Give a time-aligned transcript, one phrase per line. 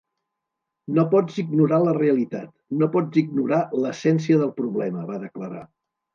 [0.95, 2.49] No pots ignorar la realitat,
[2.81, 5.63] no pots ignorar l’essència del problema, va declarar.